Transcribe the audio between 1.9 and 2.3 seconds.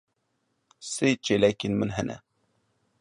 hene.